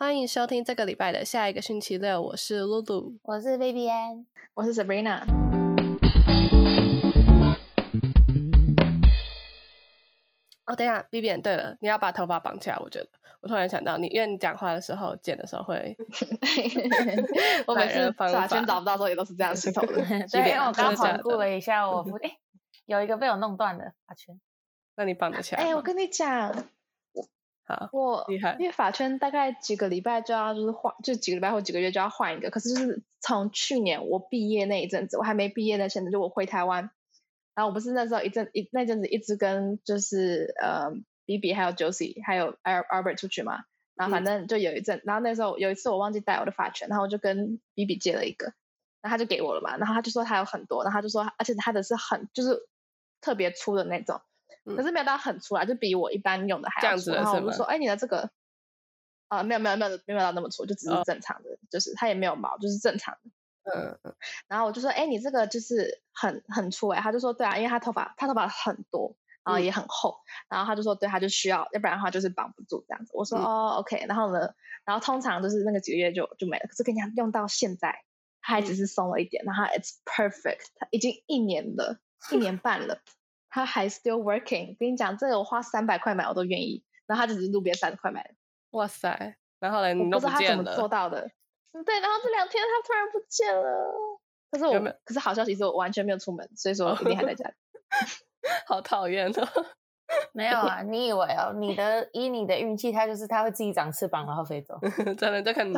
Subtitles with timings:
[0.00, 5.24] 欢迎收听这个礼拜的下一个星期六，我是露露，我是 Baby An，我是 Sabrina。
[10.66, 12.76] 哦，等一下，B B N，对了，你要把头发绑起来。
[12.78, 13.08] 我觉得，
[13.40, 15.96] 我突然想到你，因为你讲话的时候剪的时候会，
[17.66, 19.94] 我每次发圈找不到时候也都是这样洗头的。
[20.30, 22.38] 对，因为我刚环顾了一下，我 哎，
[22.86, 24.40] 有一个被我弄断的发圈，
[24.94, 25.64] 那你绑得起来？
[25.64, 26.54] 哎，我跟你讲。
[27.68, 32.48] 好，我厉害，因为发圈大概几个礼拜就要就是换，就几个礼拜或几个月就要换一个。
[32.48, 36.90] 可是就是从去年我毕业那一阵子，我还没毕业那阵子，就我回台湾，
[37.54, 40.92] 然后我不是那时候一阵一那阵子一直跟就是呃
[41.26, 43.64] B B 还有 Josie 还有 Albert 出去嘛，
[43.94, 48.46] 然后反正就有一阵，然后那时候有一次我忘记带我的发圈，然后我就跟 B B 借了一个，
[49.02, 52.66] 然后他就给我了嘛，然后他就说他有很多，然后他就说而且他的是很就是
[53.20, 54.22] 特别粗的那种。
[54.76, 57.10] 可是没有到很粗啊，就比我一般用的还要粗。
[57.12, 58.30] 然后我就说，哎，你的这个，
[59.28, 63.30] 啊，没有没有没有没有到那么粗，就只是正常的，就是它也没有毛，就是正常的。
[63.74, 64.14] 嗯嗯。
[64.46, 67.00] 然后我就说，哎，你这个就是很很粗哎。
[67.00, 70.20] 他就说，对啊，因为他头发他头发很多，然后也很厚。
[70.48, 73.10] 然后他就说，对，他就需要，要不然的话就是绑不住这样子。
[73.14, 74.04] 我说，哦，OK。
[74.08, 76.66] 然后呢，然后通常就是那个几个月就就没了。
[76.68, 78.04] 可是跟你讲，用到现在，
[78.40, 81.98] 它还只是松了一点，然后 It's perfect，它已经一年了，
[82.32, 83.00] 一年半了。
[83.58, 86.84] 他还 still working，跟你讲，这个我花三百块买我都愿意。
[87.06, 88.30] 然后他只是路边三十块买的。
[88.70, 89.36] 哇塞！
[89.58, 89.92] 然后呢？
[89.94, 91.28] 你都不知道他怎么做到的。
[91.84, 93.94] 对，然后这两天他突然不见了。
[94.50, 97.54] 可是我，可是好消息是我完全没有出门，所以说一定还在家里。
[98.66, 99.48] 好讨厌哦！
[100.32, 101.52] 没有啊，你以为哦？
[101.58, 104.78] 你的以你的运气，它就是它会自己长翅膀然后飞走。
[105.16, 105.72] 真的，这可能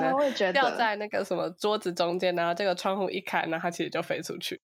[0.53, 4.61] 掉在那个什么桌子中间，然后这个窗户一开，然后它其实就飞出去。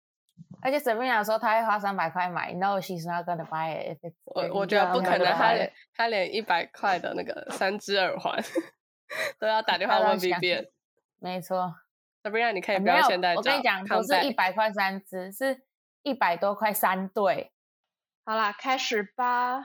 [0.61, 3.99] 而且 Sabrina 说他会花三百块买，No, she's not gonna buy it.
[4.25, 5.55] 我我觉得不可能，他
[5.95, 8.43] 他连一百块的那个三只耳环
[9.39, 10.69] 都要打电话问 B B。
[11.19, 11.75] 没错
[12.23, 15.63] ，Sabrina 你可以不要现在我跟你讲，不是一百块三只，是
[16.03, 17.53] 一百多块三对。
[18.25, 19.65] 好啦，开始吧。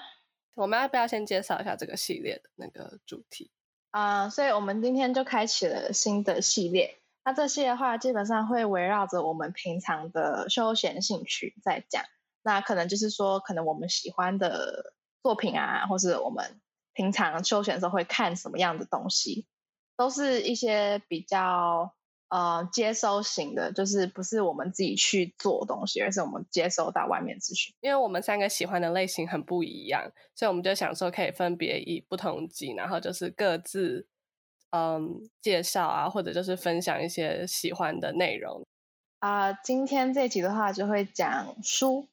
[0.56, 3.52] 我们要不要先介绍一下这个系列的那个主题
[3.92, 4.28] 啊？
[4.28, 6.98] 所以我们今天就开启了新的系列。
[7.28, 12.06] 那这些的话，基本上会围绕着我们平常的休闲兴趣在讲。
[12.42, 16.62] 那可能就是说，可能我们喜欢的作品啊，或是我们
[16.94, 19.46] 平常休闲的时候会看什么样的东西，
[19.98, 21.94] 都是一些比较
[22.30, 27.76] 呃接收型的，就是不是我们自己去做东西，而是我们接收到外面资讯。
[27.82, 34.08] 因为我们三个喜欢的类型很不一样，所以我们就想说，可以分别以不同集，然后就是各自。
[34.72, 38.66] 嗯，介绍啊，或者就是分享一些喜欢的内容
[39.20, 39.54] 啊。
[39.54, 42.08] 今天这集的话，就会讲书，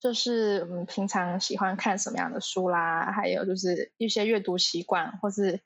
[0.00, 5.60] 就是嗯，平常喜欢看什么样的书啦，还有就是一些阅读习惯，或是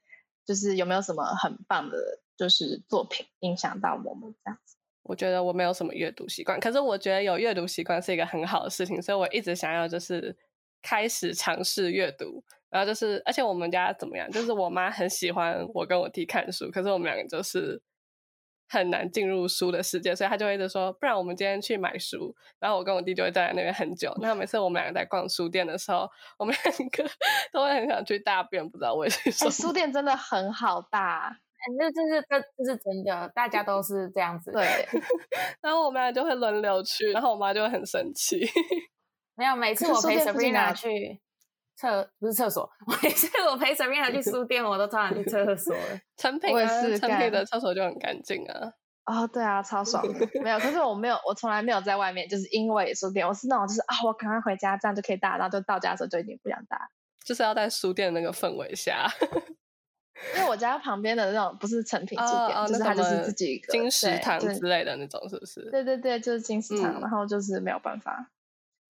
[0.47, 4.77] 就是有没有什么很棒的，就是作品影响到我们这样子。
[5.03, 10.37] 我觉得我没有什么阅读习惯，可是我觉得有阅读习惯是一个很好的事情，所以我一直想要就是
[10.81, 12.43] 开始尝试阅读。
[12.71, 14.31] 然后就是，而且我们家怎么样？
[14.31, 17.83] 就是我妈很喜欢我跟我弟看书，可是我们两个就是
[18.69, 22.33] 很难进入书的世界，所以她就会一直说，不然我们今天去买书。
[22.61, 24.17] 然后我跟我弟就会站在那边很久。
[24.23, 26.09] 那每次我们两个在逛书店的时候，
[26.39, 27.05] 我们两个
[27.53, 29.51] 都会很想去大便，不知道为什么。
[29.51, 31.37] 书店真的很好大，
[31.77, 34.53] 那就是这这是真的，大家都是这样子。
[34.53, 34.63] 对。
[35.61, 38.47] 然后我们俩就会轮流去，然后我妈就会很生气。
[39.35, 41.21] 没有，每次我陪 Sabrina 去。
[41.81, 42.71] 厕不是厕所，
[43.03, 46.01] 每次我陪 Sabrina 去书店，我都常常去厕所了。
[46.19, 46.67] 成品啊，
[46.99, 48.73] 成品的厕所就很干净啊。
[49.07, 50.05] 哦，对啊，超爽。
[50.43, 56.91] 没有，可是我没有，我从来没有在外面，就是因为书店，我是那种就是啊，我赶快回家，这样就可以大，然后就到家的时候就已经不想大。
[57.25, 59.09] 就是要在书店那个氛围下。
[60.37, 65.71] 因为我家旁边的那种不是成品书店，就是它就是自己一个金石堂之类的那种，是不是？
[65.71, 68.29] 对对对，就是金石堂，然后就是没有办法。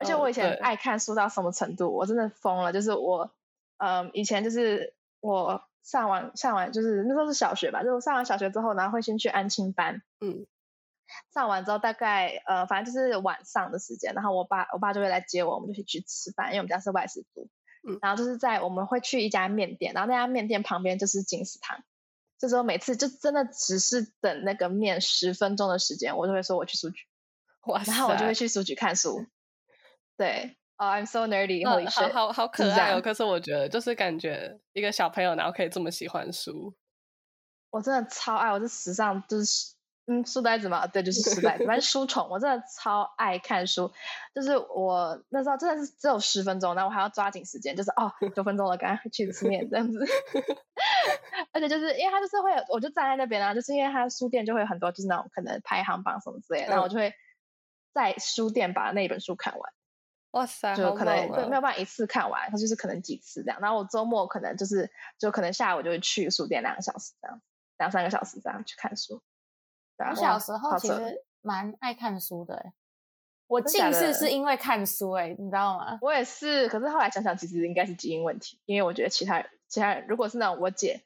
[0.00, 2.72] 而且我以前爱看书到什么程度，我真的疯了。
[2.72, 3.31] 就是我，
[3.77, 10.47] 嗯，以前就是我上完上完，就是那时候是小学吧，就是上完小学之后，然后会先去安亲班，嗯，
[11.35, 17.49] 上完之后大概呃，反正就是晚上的时间，然后我爸我爸就会来接我，我们就一起去吃饭，因为我们家是外食族，
[17.87, 21.85] 嗯，然后就是在我们会去一家面店，然后那家面店旁边就是金石堂，
[22.38, 27.05] 这时候每次就真的只是等那个面十分钟的时间，我就会说我去书局，
[27.67, 29.26] 哇，然后我就会去书局看书。
[30.20, 33.00] 对，哦，I'm so nerdy，好好好可爱哦。
[33.00, 36.75] 可是我觉得，就是感觉一个小朋友，然后可以这么喜欢书，
[37.70, 38.52] 我真的超爱。
[38.52, 39.75] 我是时尚，就是
[40.08, 42.28] 嗯，书呆子嘛，对，就是书呆子，反正书虫。
[42.28, 43.90] 我真的超爱看书，
[44.34, 50.05] 就是我那时候真的是只有十分钟，然后我还要抓紧时间，就是哦，九分钟了，赶快去吃面这样子。
[51.52, 57.14] 而且就是因为他就是会有，我就站在那边啊，就是因为他书店就会有很多就是那种可能排行榜什么之类的，然后我就会
[57.94, 59.73] 在书店把那本书看完。
[60.32, 63.59] 哇塞，就可能对没有哦办法一次看完，它就是可能几次这样。
[63.61, 67.41] 然后我周末可能就是就可能下午就会去书店两个小时这样，
[67.79, 69.23] 两三个小时这样去看书。
[69.97, 72.73] 对啊我小时候其实蛮爱看书的、欸，
[73.49, 75.99] 我近视是因为看书、欸，你知道吗？
[76.00, 81.03] 我也是，可是后来想想，其实应该是基因问题，因为我觉得其他人其他人如果是那种我姐，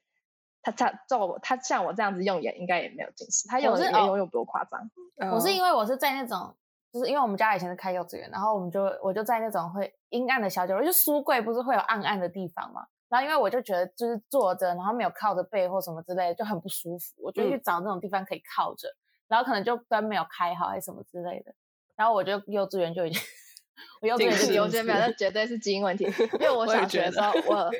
[0.63, 4.91] 她她照我她像我这样子用眼，应该也没有近视，她用的我是哦也永远比我夸张。
[5.33, 6.55] 我是哦因为我是在那种，
[6.95, 12.87] 就是因为我们家以前是开幼稚园，然后我们就我就在那种会阴暗的小角落，就书柜不是会有暗暗的地方嘛。
[13.09, 17.13] 然后因为我就觉得就是坐着，然后没有靠着背或什么之类的，就很不舒服。
[17.17, 18.89] 我就去找那种地方可以靠着，
[19.27, 21.53] 然后可能就灯没有开好还是什么之类的。
[21.97, 23.21] 然后我就幼稚园就已经，
[24.01, 26.05] 我幼稚园没有，那绝对是基因问题。
[26.05, 27.71] 因为 我小学的时候，我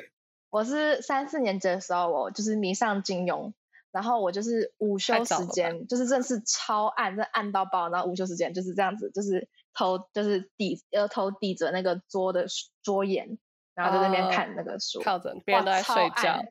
[0.49, 3.53] 我是三四年级的时候，我就是迷上金庸，
[3.95, 7.87] 然后我就是午休时间，就是真的是超暗，真暗到爆。
[7.87, 12.45] 然后午休时间就是这样子，就是头就是抵额头抵着那个桌的
[12.83, 13.37] 桌沿，
[13.73, 16.43] 然后在那边哦看那个书，靠着别人都在睡觉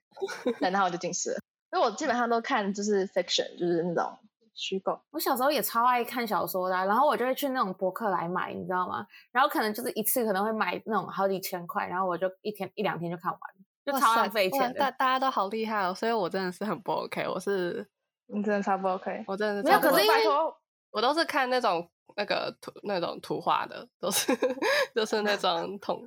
[0.58, 1.36] 然后我就近视了。
[1.70, 4.18] 所以我基本上都看就是 fiction，就是那种
[4.54, 4.98] 虚构。
[5.10, 9.06] 我小时候也超爱看小说的啊、然后我就会去那种博客来买，你知道吗？
[9.32, 13.40] 然后可能就是一次可能会买那种好几千块，然后我就一天一两天就看完，
[13.84, 14.78] 就超浪费钱的。
[14.78, 17.86] 大大家都好厉害哦，所以我真的是很不 OK，我是
[18.26, 19.24] 你真的超不 OK。
[19.26, 20.34] 我真的是没有超不可是因 OK 为，
[20.90, 24.32] 我都是看那种那个图那种图画的，都是
[24.94, 26.02] 就是那种统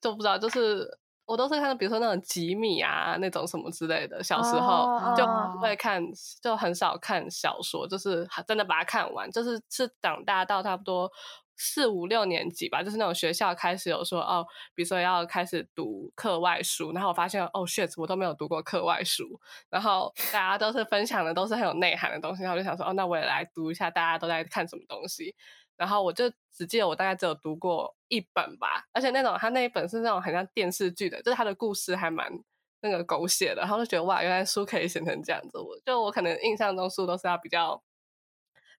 [0.00, 0.86] 就不知道，就是
[1.24, 5.26] 我都是看，比如说那种吉米啊那种什么之类的，小时候哦就
[5.60, 6.00] 会看，
[6.40, 11.10] 就很少看小说，就是真的把它看完，就是是长大到差不多。
[11.56, 25.34] 四五六年级吧，就是那种学校开始有说哦，比如说要开始读课外书，然后我发现哦，shit，我都没有读过课外书，然后大家都是分享的都是很有内涵的东西，然后我就想说，哦，那我也来读一下，大家都在看什么东西。
[25.76, 32.32] 然后我就只记得我大概只有读过一本吧，而且那种他那一本是那种很像电视剧的，就是他的故事还蛮
[32.80, 35.58] 那个狗血的，然后就觉得哇，原来书可以写成这样子。
[35.58, 37.82] 我就我可能印象中书都是要比较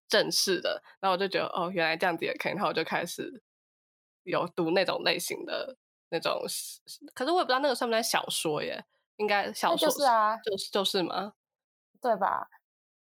[0.07, 3.41] 正式的，然后我就觉得哦，原来这样子也可以，然后我就开始
[4.23, 5.77] 有读那种类型的
[6.09, 6.41] 那种，
[7.13, 8.85] 可是我也不知道那个算不算小说耶，
[9.17, 11.33] 应该小说就是啊，就是就是吗？
[12.01, 12.47] 对吧？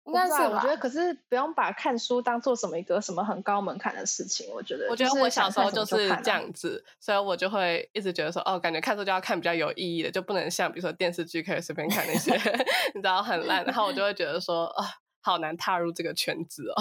[0.05, 0.67] 应该是我觉？
[0.67, 4.49] 得可是不用把看书当做什么一个什么很高门槛的事情。
[4.53, 12.33] 我觉得，我觉得我小时候就是这样子，所以我就会一直觉得说，哦，感觉看书就要看比较有意义的，就不能像比如说电视剧可以随便看那些
[12.95, 14.85] 你知道很烂，然后我就会觉得说，啊、
[15.27, 16.75] 好难踏入这个圈子哦。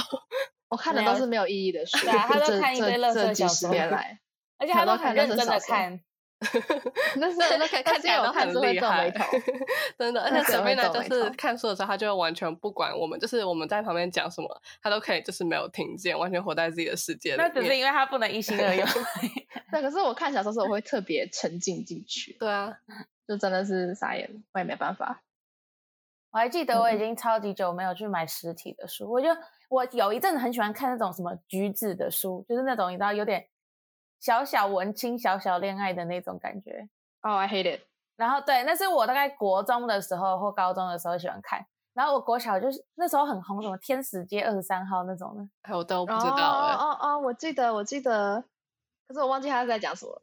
[0.68, 4.20] 我看的都是没有意义的书，对啊他都看一堆垃圾这这几十小说年 来，
[4.58, 6.00] 而且他都很认真的看，
[7.16, 9.52] 那是那那看看起来都很我看书会厉害皱眉头。，
[9.98, 10.22] 真的。
[10.22, 14.48] 而且那是会 Sabrina 皱眉就是看书的时候，他就会完全不管我们，就是我们在旁边讲什么，
[14.82, 17.48] 他都可以就是没有听见，完全活在自己的世界里那。
[17.48, 18.86] 只是因为他不能一心二用。
[19.72, 22.76] 对，可是我看小说的时候，我会特别沉浸进去，对啊，
[23.26, 25.22] 就真的是傻眼，我也没办法。
[26.30, 29.28] 我还记得我已嗯经超级久没有去买实体的书，我就
[29.68, 33.48] 我有一阵子很喜欢看那种什么橘子的书，就是那种你知道有点
[34.20, 36.88] 小小文青、小小恋爱的那种感觉。
[37.22, 37.80] 哦、i hate it。
[38.16, 41.64] 然后对，那是我大概国中的时候或高中的时候喜欢看。
[41.94, 48.44] 然后我国小就是那时候很红，什么天使街二十三号那种的，哎我都不哦知道哎、哦哦，我记得，我记得，
[49.08, 50.22] 可是我忘记他是在讲什么。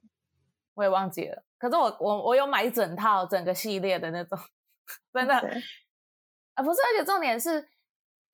[0.76, 1.44] 我也忘记了。
[1.58, 4.38] 可是我我我有买一整套整个系列的那种，
[5.14, 5.62] 真的对
[6.56, 7.68] 啊，不是，而且重点是，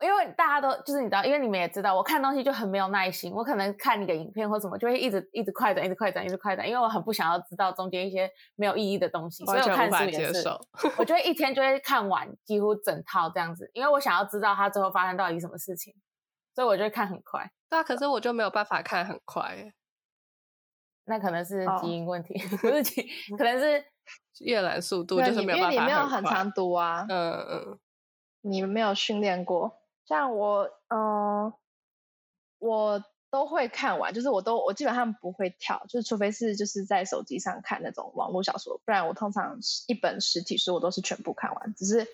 [0.01, 10.43] 因为大家都就是你知道，因为你们也知道，我看东西就很没有耐心，我可能看一个影片或什么，就会一直一直快转，一直快转，一直快转，因为我很不想要知道中间一些没有意义的东西，所以我看书也是。
[10.97, 15.93] 我就会一天就会看完几乎整套这样子，因为我想要知道它最后发生到底什么事情，
[16.53, 17.49] 所以我就会看很快。
[17.69, 19.73] 对啊，可是我就没有办法看很快欸，
[21.05, 23.01] 那可能是哦基因问题，不是基，
[23.37, 23.83] 可能是
[24.39, 27.79] 阅览速度就是没有办法你因为你没有很快常读啊，嗯嗯，
[28.41, 29.79] 你没有训练过。
[30.05, 31.53] 像我，嗯、
[32.57, 41.75] 我都会看完，就是我都我基本上不会跳，就是除非是就是在手机上看那种网络小说，不然我通常一本实体书我都是全部看完。
[41.75, 42.05] 只是，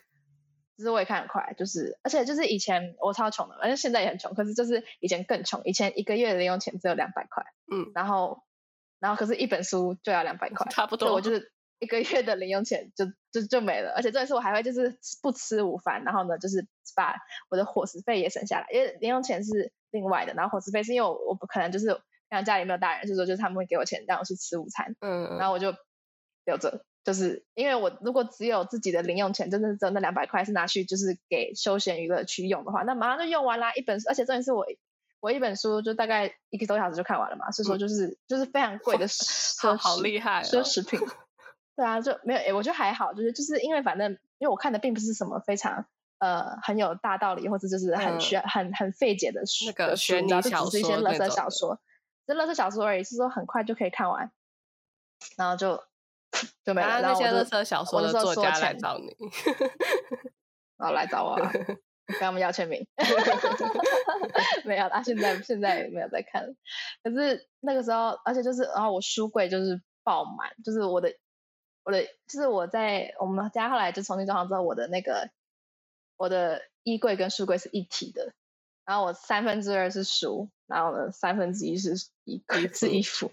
[0.75, 8.43] 只是我也看很快，就是而且就是以前我超穷的，反正现在也很穷，可是就是以前更穷，以前一个月的零用钱只有两百块，嗯，然后
[8.99, 11.13] 然后可是一本书就要两百块， 差不多。
[11.13, 11.53] 我就是
[11.85, 17.15] 一个月的零用钱就 就就没了，而且重点是我还会就是不吃午饭，然后呢就是把
[17.49, 25.75] 我的伙食费也省下来，因为零用钱是另外的，然后伙食费是因为我我不可能就是像家里没有大人，所以说就是他们会给我钱让我去吃午餐，嗯，然后我就
[26.45, 33.73] 留着，就是因为我如果只有自己的零用钱，真的是只有那两百块是拿去就是给休闲娱乐区用的话，那马上就用完啦。
[33.75, 34.65] 一本，而且重点是我
[35.19, 40.99] 我一本书就大概一个多小时就看完了嘛，所以说就是就是非常贵的奢好厉害奢侈品。
[41.75, 45.85] 对啊，就没有诶，我觉得还好，就是就是因为反正因为我看的并不是什么非常
[46.19, 51.77] 呃很有大道理或者就是很需要很很费解的书，那个悬疑小说，只是一些乐色小说，
[52.25, 54.31] 这乐色小说而已，是说很快就可以看完，
[55.35, 55.83] 然后就
[56.63, 57.01] 就没了。
[57.01, 59.13] 那些乐色小说的作家来找你，
[60.77, 62.87] 然后来找我，跟他们要签名。
[64.63, 66.55] 没有啦，现在现在没有在看，
[67.03, 71.13] 可是那个时候，而且就是然后我书柜就是爆满，就是我的。
[71.85, 75.29] 我的就是我在我们家后来就重新装潢之后，我的那个
[76.17, 78.33] 我的衣柜跟书柜是一体的，
[78.85, 83.31] 然后我三分之二是书，然后呢三分之一是衣柜是衣服。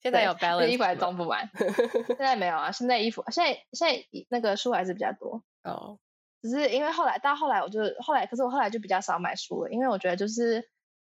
[0.00, 1.50] 现在有 balance，衣服还装不满。
[2.08, 5.98] 现在没有啊，现在衣服现在现在那个书还是比较多哦。
[6.40, 10.66] 只是因为后来到后来我就后来，可是我后来就比较少买书了，因为我觉得就是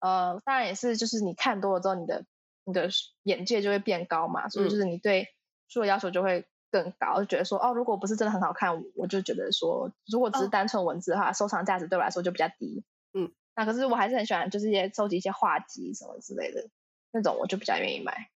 [0.02, 2.24] 呃，当然也是就是你看多了之后，你的
[2.64, 2.90] 你的
[3.24, 5.34] 眼界就会变高嘛，所以就是你对
[5.68, 6.46] 书的要求就会。
[6.76, 12.84] 更高，就觉得说哦，如果不是真的很好看，我就觉得说，如果只是单纯文字的话，收藏价值对我来说就比较低。
[13.14, 16.68] 嗯，那可是我还是很喜欢，就是一些收集一些画集什么之类的
[17.14, 18.30] 那种，我就比较愿意买。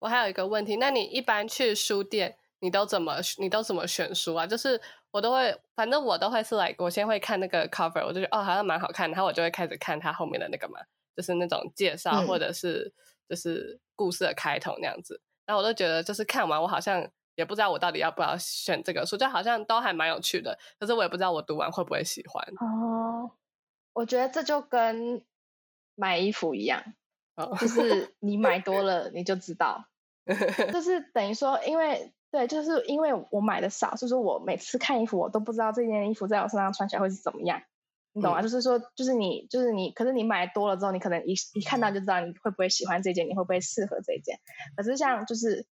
[0.00, 4.44] 我还有一个问题，那你一般去书店，你都怎么你都怎么选书啊？
[4.44, 4.80] 就是
[5.12, 10.80] 我都会，反正我都会是来，我先会看那个 cover，我就觉得哦，好像蛮好看，然后我就会开始看它后面的那个嘛，
[11.14, 12.92] 就是那种介绍或者是
[13.28, 15.20] 就是故事的开头那样子。
[15.46, 20.58] 然后我都觉得，就是看完我好像也不知道我到底要不要选这个书，就好像都还蛮有趣的。
[20.78, 22.44] 可是我也不知道我读完会不会喜欢。
[22.60, 23.30] 哦，
[23.92, 25.24] 我觉得这就跟
[25.94, 26.82] 买衣服一样，
[27.58, 29.86] 就是你买多了你就知道，
[30.72, 37.62] 就是等于说，因为对，就是因为我买的少，所以说我每次看衣服，我都不知道这件衣服在我身上穿起来会是怎么样。
[38.12, 38.42] 你懂吗？
[38.42, 44.40] 就是说，就是你，就是你，可是你买多了之后，你可能一一看到就知道你会不会喜欢这件，你会不会适合这件。
[44.76, 45.66] 可是像就是，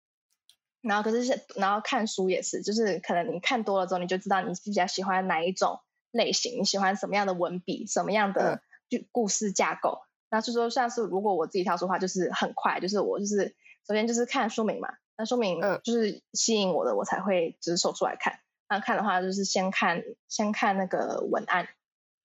[0.80, 5.80] 然后可是是，然后看书也是，就是可能你看多了之后，你就知道你比较喜欢哪一种
[6.12, 10.00] 类型，你喜欢什么样的文笔，什么样的就故事架构。
[10.30, 18.38] 那就说像是如果我自己挑书的话，就是很快，就是我就是首先就是看书名嘛，那书名就是吸引我的，我才会就是手出来看。
[18.68, 21.68] 那看的话，就是先看先看那个文案。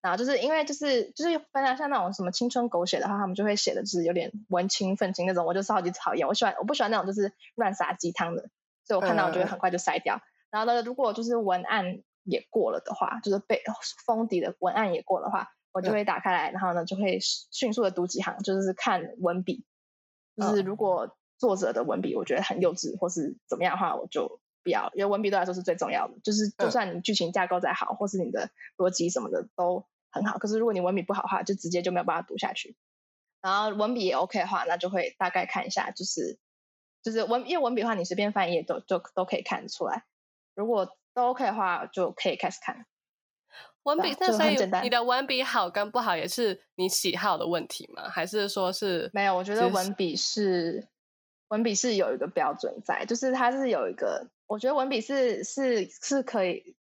[0.03, 6.27] 然后就是因为就是就是分啊，像那种什么青春狗血的话，他们就会写的就是有点文青愤青那种，我就超级讨厌。
[6.27, 8.49] 我喜欢我不喜欢那种就是乱撒鸡汤的，
[8.83, 10.19] 所以我看到我就会很快就筛掉。
[10.51, 13.61] 然后呢，如果就是文案也过了的话，就是被
[14.05, 19.63] 封底的文案也过的话，我就会打开来，然后呢就会迅速的读几行，就是看文笔。
[20.35, 26.15] 就是如果作者的文笔我觉得很幼稚或是怎么样的话，我就不要，因为文笔对来说是最重要的。
[26.25, 29.85] 就是就算你剧情架构再好，或是你的逻辑什么的都。
[30.13, 32.77] 很好，可是如果你文笔不好的话，就直接就没有办法读下去。
[33.41, 36.37] 然后文笔也 OK 的话，那就会大概看一下，就是
[37.01, 40.05] 就是文，因为文笔的话，你随便翻译都就都可以看出来。
[40.55, 42.85] 如果都 OK 的话，就可以开始看。
[43.83, 48.07] 文笔，那所以你的文笔好跟不好，也是你喜好的问题吗？
[48.07, 49.35] 还是说是没有？
[49.35, 50.87] 我觉得文笔是
[51.49, 56.77] 文笔是有一个标准在，就是它是有一个，我觉得文笔是是是可以。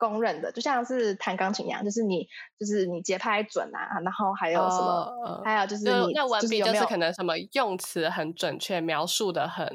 [0.00, 2.26] 公认的，就像是弹钢琴一样，就是你，
[2.58, 9.68] 就是你节拍准啊，然后还有什么，还有就是那文笔就是可能什么用词很准确，描述的很，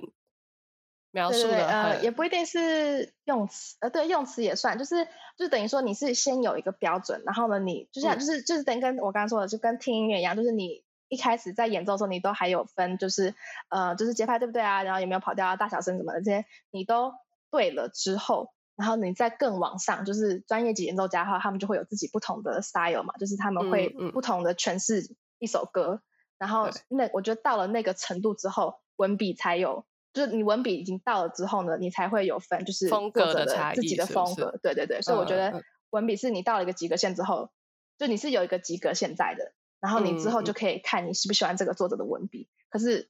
[1.11, 13.35] 描述的呃，也不一定是用词，呃，对，用词也算，就是就等于说你是先有一个标准，然后呢，你就像就是就是等于跟我刚刚说的，就跟听音乐一样，就是你一开始在演奏的时候，你都还有分，就是
[13.69, 17.13] 呃，就是节拍对不对啊，然后有没有跑调啊，大小声什么的这些，你都
[17.51, 18.51] 对了之后。
[18.75, 26.01] 然后你再更往上，就是专业级演奏家的话，他们就会有自己不同的 style 嘛，就是他们会不同的诠释一首歌。
[26.37, 34.59] 然后那我觉得到了那个程度之后，文笔才有，就是你文笔已经到了之后呢，你才会有分，就是风格的自己的风格。
[34.61, 37.51] 对对对，所以我觉得文笔是你到了一个及格线之后，
[37.97, 42.49] 就你是有一个及格线在的，然后你之后就可以看你喜不喜欢这个作者的文笔。
[42.69, 43.09] 可是，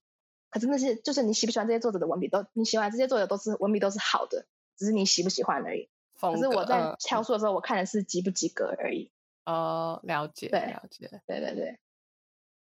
[0.52, 4.46] 可是那些就是你喜不喜欢这些作者的文笔，都你喜欢这些作者都是文笔都是好的。
[4.78, 5.90] 只是你喜不喜欢而已，
[6.20, 9.12] 可是我在挑书的时候，我看的是及不及格而已。
[9.46, 11.78] 哦，了解，对，了解，对对对，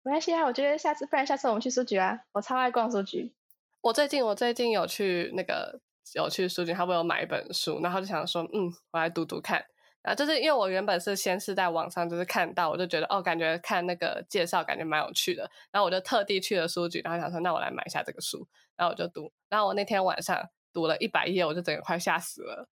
[0.02, 0.44] 没关系啊。
[0.44, 3.32] 我觉得下次，不然下次我们去书局啊，我超爱逛书局。
[3.80, 5.80] 我最近，我最近有去那个
[6.14, 9.64] 有去书局，他为我买一本书，然后就想说，嗯，我来读读看。
[10.02, 19.32] 然后就是因为我原本是先是在网上就是看到，我就觉得哦，感觉看那个介绍感觉蛮有趣的，然后我就特地去了书局，然后想说，那我来买一下这个书，然后我就读。
[19.48, 20.50] 然后我那天晚上。
[20.72, 22.68] 读了一百页，我就整个快吓死了。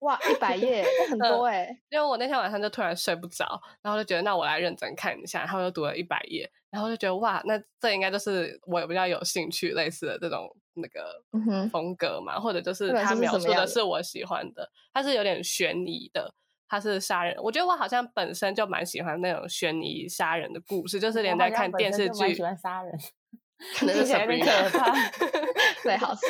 [0.00, 11.22] 哇，一百页，那很多哎、因为我那天晚上就突然睡不着，然后就觉得那我来认真看一下，然后又读了一百页，然后就觉得哇，那这应该就是我比较有兴趣类似的这种那个
[11.70, 16.34] 风格嘛，或者就是他描述的的是我喜欢的，它是有点悬疑的。
[16.68, 22.92] 它是杀人，我觉得我好像本身就蛮喜欢那种悬疑杀人的故事，就是连在看电视剧，喜欢杀人，
[23.78, 24.92] 可能是听起来有点 Sabrina 可怕。
[25.82, 26.20] 最好是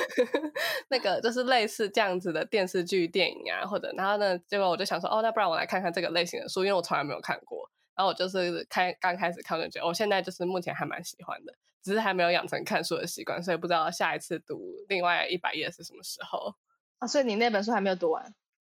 [0.89, 7.71] 那个就是类似这样子的电视剧、电影啊，或者然后呢，结果我就想说，哦，那不然我来看看这个类型的书，因为我从来没有看过。
[7.95, 16.55] 然后我就是开刚开始看，我就觉得我现在就是目前还蛮喜欢的，只是还没有养成看书的习惯，所以不知道下一次读另外一百页是什么时候。
[16.99, 18.35] 啊，所以你那本书还没有读完。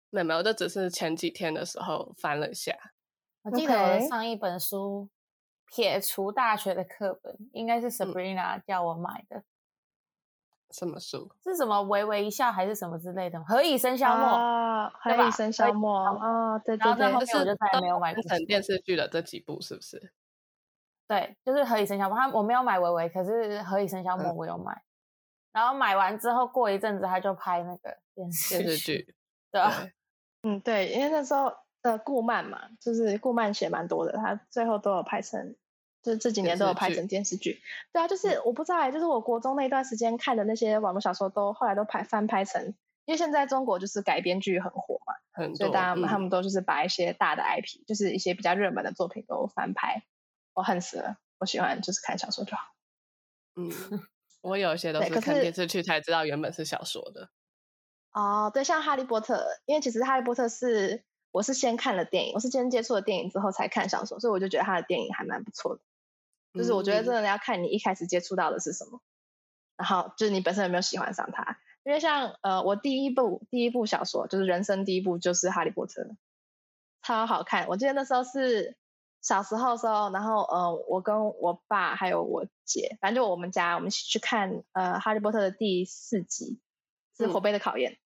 [0.08, 2.74] 没有没有，就只是前几天的时候翻了一下。
[3.42, 5.08] 我记得我上一本书
[5.70, 9.44] 撇除大学的课本，应该是 Sabrina 叫我买的，
[10.70, 11.30] 什么书？
[11.42, 13.42] 是什么微微一笑还是什么之类的？
[13.44, 14.26] 何以笙箫默。
[14.26, 20.12] 啊，何以笙箫默啊，对对对然后在后，就是面我就再也没有都买过成电视剧的这几部是不是？
[21.06, 22.16] 对，就是何以笙箫默。
[22.16, 24.82] 他我没有买微微，可是何以笙箫默嗯我有买。
[25.52, 29.14] 然后买完之后，过一阵子他就拍那个电视剧，
[29.50, 29.60] 对，
[30.42, 35.56] 嗯对，因为那时候的顾漫嘛，就是顾漫写蛮多的，他最后都有拍成，
[36.02, 37.60] 就是这几年都有拍成电视剧。
[37.92, 50.02] 对啊，就是我不知道欸，就是我国中那一段时间看的那些网络小说都后来都拍翻拍成，因为现在中国就是改编剧很火嘛，很所以大家他嗯们都就是把一些大的 IP，就是一些比较热门的作品都翻拍。
[50.52, 52.62] 我恨死了，我喜欢就是看小说就好。
[53.56, 53.70] 嗯，
[54.42, 57.30] 我有一些都是看电视剧才知道原本是小说的。
[58.12, 65.82] 哦，对，像《哈利波特》，因为其实《哈利波特》是我是先看了电影，我是先接触了电影之后才看小说，所以我就觉得他的电影还蛮不错的。
[66.52, 69.00] 就是我觉得嗯真的要看你一开始接触到的是什么，
[69.76, 71.58] 然后就是你本身有没有喜欢上它。
[71.82, 76.02] 因为像呃，我第一部第一部小说就是人生第一部就是《哈利波特》，
[77.02, 77.68] 超好看。
[77.68, 78.76] 我记得那时候是
[79.22, 86.60] 小时候的时候，然后呃，我跟我爸还有我姐，反正就我们家我们一起去看呃《哈利波特》的第四集，
[87.16, 87.96] 是嗯火杯的考验。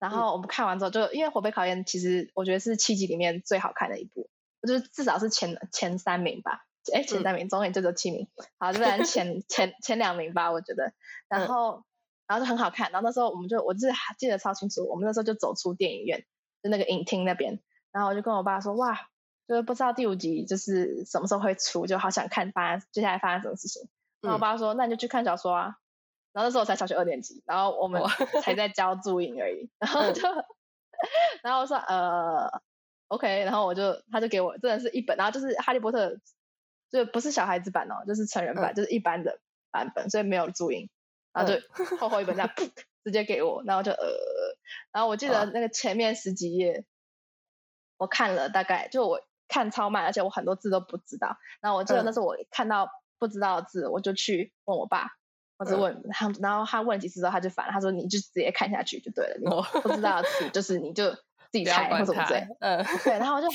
[0.00, 4.28] 然后我们看完之后就，因为火杯考验其实我觉得是七集里面最好看的一部，
[4.66, 6.64] 就是至少是前前三名吧。
[6.94, 8.26] 哎，前三名，总也就只有七名，
[8.58, 10.94] 好，就然前前前两名吧，我觉得。
[11.28, 11.84] 然嗯后，
[12.26, 12.90] 然后就很好看。
[12.90, 16.24] 然后那时候我们就，我就是还记得超清楚，我们那时候就走出电影院，
[16.62, 17.60] 就那个影厅那边，
[17.92, 18.98] 然后我就跟我爸说，哇，
[19.46, 23.86] 就是不知道第五集就是什么时候会出，就好想看发生接下来发生什么事情。
[24.22, 25.76] 然后我嗯爸说，那你就去看小说啊。
[26.32, 28.02] 然后那时候我才小学二年级，然后我们
[28.42, 30.14] 才在教注音而已，然后嗯。
[30.14, 30.22] 就，
[31.42, 32.60] 然后我说呃
[33.08, 36.18] ，OK，然后我就他就给我真的是一本，然后就是哈利波特，
[36.90, 38.74] 就不是小孩子版哦，就是成人版，嗯。
[38.74, 39.40] 就是一般的
[39.70, 40.88] 版本，所以没有注音，
[41.32, 42.70] 然后就厚厚一本这样， 噗
[43.02, 44.06] 直接给我，然后就呃，
[44.92, 46.84] 然后我记得那个前面十几页，
[47.96, 52.04] 我看了大概就我看超慢，而且我很多字都不知道，然后我记得嗯。
[52.04, 55.16] 那时候我看到不知道的字，我就去问我爸。
[55.60, 60.22] 或者嗯问他，然后他问几次之后，他就烦了，他说你就直接看下去就对了，你哦不知道
[60.54, 63.46] 就是你就自己猜或管他什么之类。，嗯，对，然后我就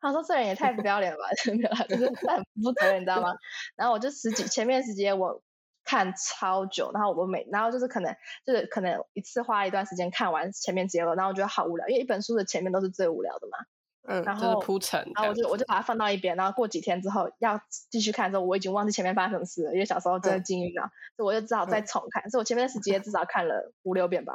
[0.00, 3.32] 他说这人也太不要脸了吧， 没有啦，就是很不负责任，你知道吗？
[3.76, 5.40] 然后我就十几前面十几页我
[5.84, 8.12] 看超久，然后我每然后就是可能
[8.44, 13.58] 就是可能一次花一段时间看完前面几页，然后我觉得好无聊，因为一本书的前面都是最无聊的嘛。
[14.06, 17.60] 嗯，然就是后铺陈然后我就我就把它放到一边，然后过几天之后要
[17.90, 20.82] 继续看的时候，我已经忘记前面发生什么事了，因为小时候真的嗯记忆脑，
[21.16, 22.28] 所以我就只好再嗯重看。
[22.30, 24.34] 所以我前面十几页至少看了五六遍吧。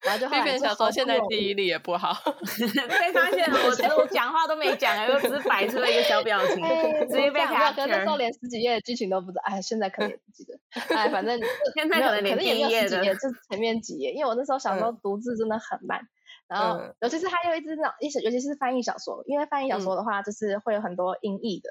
[0.00, 2.12] 然后就后这来小说现在记忆力也不好
[2.88, 8.16] 被发现了，我觉得我讲话都没讲，我只是摆出了一个小表情，哎，直接被我不知道可能那时候。
[8.16, 10.54] 连十几页的剧情都不知道，哎，现在可能也不记得，
[10.94, 11.36] 哎，反正
[11.74, 16.00] 现在可能连第一页的有十几页，就是前面几页，因为我那时候小时候读字真的很慢，
[16.48, 21.70] 然后嗯尤其是还有一只那种，一尤其是翻译小说，因为翻译小嗯说的话，就是会有很多音译的，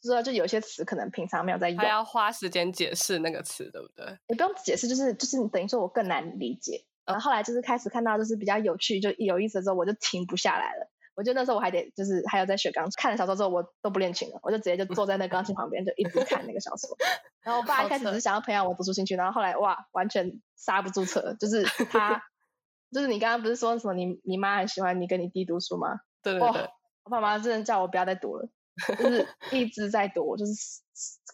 [0.00, 4.06] 就是说就有些词可能平常没有在用还，要花时间解释那个词，对不对？
[4.28, 6.84] 也不用解释，就是就是等于说我更难理解。
[7.04, 10.90] 然后后来就是开始看到就是比较有趣就有意思的时候，我就停不下来了。
[11.16, 16.96] 我觉得那时候我还得就是还有在学钢琴，看了小说之后我都不练琴了，我就直接就坐在那钢琴旁边就一直看那个小说。
[17.42, 22.20] 然后我爸一开始只是想要培养我读书兴趣，然后后来哇完全刹不住车，就是他
[22.94, 25.88] 就是你刚刚不是说什么你你妈很喜欢你跟你弟读书吗？
[25.88, 26.70] 哇对对对，
[27.02, 28.48] 我爸妈真的叫我不要再读了，
[28.96, 30.52] 就是一直在读，就是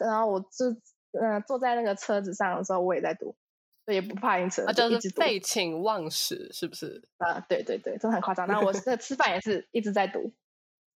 [0.01, 0.71] 然后我就
[1.13, 3.37] 嗯、呃坐在那个车子上的时候我也在读，
[3.85, 7.07] 所以也不怕晕车，啊，就一直废寝忘食，是不是？
[7.19, 8.47] 啊，对对对，真的很夸张。
[8.47, 10.33] 然后我那吃饭也是一直在读，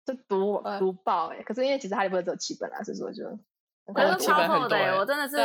[0.06, 3.24] 就读 读爆哎、可是因为其实哈利波特只有七本啊，所以说就
[3.94, 5.38] 可是超厚的我真的是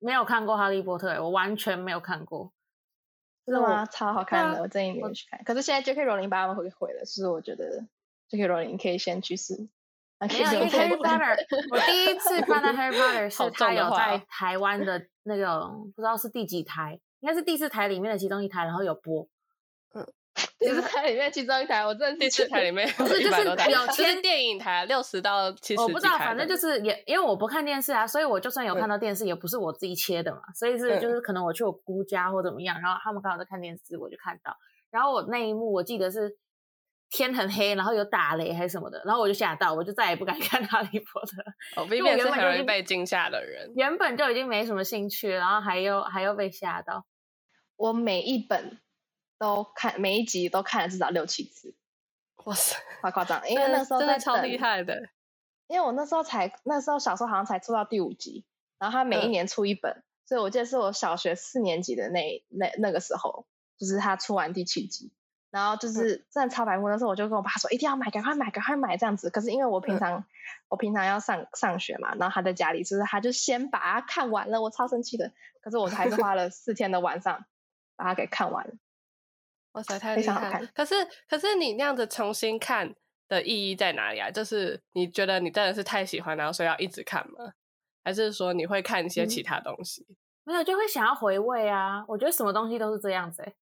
[0.00, 2.52] 没有看过《哈利波特》欸，我完全没有看过。
[3.46, 3.86] 就是吗？
[3.86, 5.42] 超好看的，啊我建议你们去看。
[5.44, 6.04] 可是现在 J.K.
[6.04, 7.86] 罗琳把他们给毁了，就是我觉得
[8.28, 8.46] J.K.
[8.48, 9.68] 罗琳可以先去试。
[10.18, 11.36] 啊可以没有，因为先 Harry Potter，
[11.70, 19.28] 我第一次看到 Harry Potter 是他有在台湾的那种不知道是第几台，应该是第四台里面的其中一台，然后有播。
[20.58, 34.56] 第四台里面其中一台，我真的第四台里面不是就是一百多台，有就是签电影台六十到七十，我不知道，反正就是也因为我不看电视啊，所以我就算有看到电视，也不是我自己切的嘛，所以是嗯就是可能我去我姑家或怎么样，然后他们刚好在看电视，我就看到，
[34.90, 36.38] 然后我那一幕我记得是
[37.10, 43.72] 天很黑，然后有打雷还是什么的，然后我就吓到，我就再也不敢 看哈利波特了，哦，B 因为 B 是很容易被惊吓的人。
[43.76, 47.04] 原本就已经没什么兴趣，然后还又还又被吓到，
[47.76, 48.78] 我每一本
[49.38, 51.74] 都看，每一集都看了至少六七次，
[52.44, 53.48] 哇塞，夸夸张。
[53.48, 55.08] 因为那时候真的超厉害的，
[55.66, 58.44] 因为我那时候才那时候小时候好像才出到第五集，
[58.78, 63.46] 然后他每一嗯年出一本，所以我记得是我小学四年级的那那那个时候，
[63.78, 65.12] 就是他出完第七集，
[65.50, 66.88] 然后就是真的超白目。
[66.88, 69.28] 那时候我就跟我爸说一定要买，赶快买，赶快买这样子。
[69.28, 70.24] 可是因为我平嗯常、
[70.68, 75.32] 我平常要上上学嘛，然后他在家里，就是他就先把它看完了，我超生气的。
[75.60, 77.44] 可是我还是花了四天的晚上
[77.96, 78.74] 把它给看完了。
[79.76, 80.68] 哇塞，太厉害了！
[80.74, 80.94] 可是
[81.28, 82.94] 可是你那样子重新看
[83.28, 84.30] 的意义在哪里啊？
[84.30, 87.52] 就是你觉得你真的是太喜欢，然后所以要一直看吗？
[88.02, 90.06] 还是说你会看一些嗯其他东西？
[90.44, 93.54] 没有就会想要回味啊，我觉得什么东西都是这样子、欸、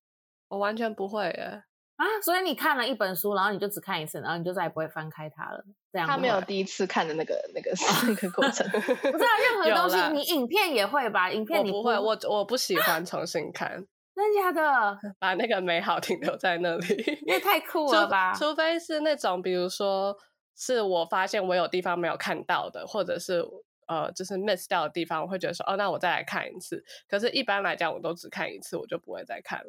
[0.48, 1.64] 我完全不会耶。
[1.96, 7.72] 啊，所以你看了一本书，然后你就只看一次，然后你就再也不会翻开它了，这样他没有第一次看的那个那个
[8.07, 8.68] 那个过程。
[8.70, 9.31] 不是啊，
[9.64, 11.31] 任 何东西，你影片也会吧？
[11.31, 13.87] 影片你不会，我我不喜欢重新看，
[14.33, 14.99] 真的假的？
[15.21, 17.19] 把那个美好停留在那里。
[17.27, 18.33] 你也太酷了 吧！
[18.35, 20.17] 除非是那种，比如说
[20.57, 23.45] 是我发现我有地方没有看到的，或者是
[23.87, 26.83] 呃，就是 miss 掉的地方，我会觉得说，哦，那我再来看一次。
[27.09, 29.67] 可是，一般来讲，我都只看一次，我就不会再看了。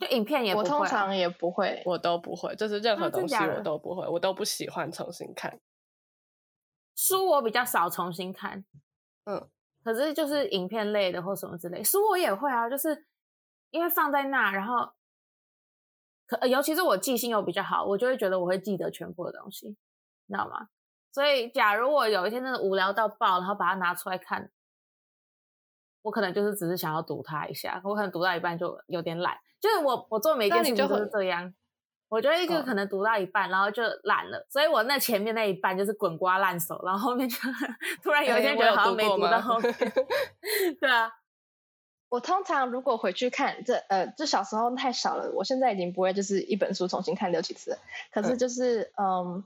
[0.00, 5.60] 就影片也不我会啊、通常也不会，我都不会，就是任何东西我都不会，我都不喜欢重新看。
[6.96, 8.64] 书我比较少重新看，
[9.26, 9.48] 嗯，
[9.84, 13.06] 可是就是影片类的或什么之类，书我也会啊，就是
[13.74, 14.88] 因为放在那，然后
[16.28, 19.66] 可呃尤其是我记性又比较好，我就会觉得我会记得全部的东西，
[20.26, 20.68] 你知道吗？
[21.12, 24.48] 所以假如我有一天真的无聊到爆，然后把它拿出来看，
[26.02, 31.52] 我可能就是只是想要读它一下，我可能读到一半就有点懒，就是我我做每件事情都是这样。
[32.08, 37.36] 我觉得一个可能读到一半，然后就懒了，所以我那前面那一半就是滚瓜烂熟，然后后面就
[38.04, 39.74] 突然有一天觉得哎我有好像没读到后面。
[40.80, 41.10] 对啊，
[42.14, 47.78] 我通常如果回去看这呃，这小时候太少了，我现在已经不会就是一本书重新看六七次了。
[48.12, 49.44] 可是嗯就是嗯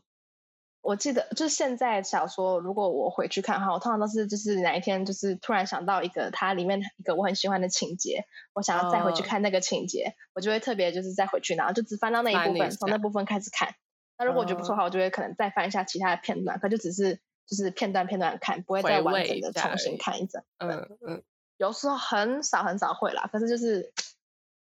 [0.83, 13.75] 我记得就是现在小说，如果我回去看哈，我通常都是就是哪一天就是突然想到一个它里面一个我很喜欢的情节，我想要再回去哦看那个情节，我就会特别就是再回去，然后就只翻到那一部分，从那部分开始看。
[14.19, 20.43] 那如果我觉得不错的话，我就会可能再翻一下其他的片段，可就只是就是片段片段看，不会再完整的重新看一整。
[20.59, 21.23] 嗯嗯，
[21.59, 23.93] 有时候很少很少会啦，可是就是，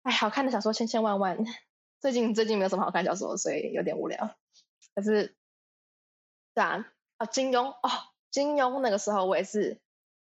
[0.04, 1.38] 哎，好看的小说千千万万，
[2.00, 4.36] 最近最近没有什么好看的小说，所以有点无聊。
[4.93, 5.36] 可是，
[6.54, 6.86] 对啊，
[7.17, 7.89] 啊，金庸哦，
[8.30, 9.80] 金庸那个时候我也是，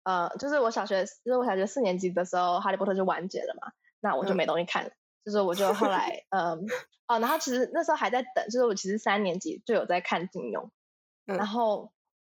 [0.04, 4.36] 呃，就是我小学，就是我小学四年级的时候，《哈利波特》就完结了嘛，那我就嗯。
[4.36, 4.90] 没东西看了，
[5.24, 6.64] 就是我就后来，嗯，
[7.08, 10.70] 哦，然后其实那时候还在等，就是我其实三年级就有在看金庸，
[11.26, 11.36] 嗯。
[11.36, 11.92] 然后，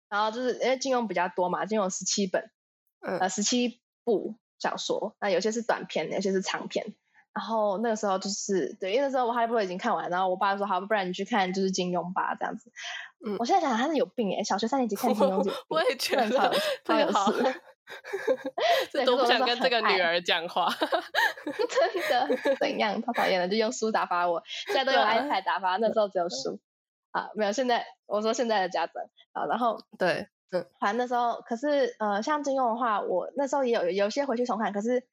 [0.08, 2.50] 然后就是因为金庸比较多嘛，金庸十七本，
[3.02, 3.20] 嗯。
[3.20, 6.96] 呃，十七部小说，那有些是短篇，有些是长篇。
[7.34, 12.72] 然后那个时候就是对，因为那时候我哈利波特已经看完，然后我爸就说好，不然你去看就是金庸吧，这样子。
[13.26, 17.62] 嗯我现在想想他是有病哎，小学三年级看金庸我也觉得超有事，
[18.92, 20.68] 这都不想跟这个女儿讲话。
[21.46, 23.00] 真的怎样？
[23.04, 26.60] 他讨厌了，就用书打发我，现在都用 iPad 打发，那时候只有书
[27.12, 27.52] 啊，没有。
[27.52, 28.96] 现在我说现在的家长
[29.34, 30.28] 啊，然后对，
[30.80, 35.04] 反正那时候，可是呃，像金庸的话，我那时候也有有些回去重看，可是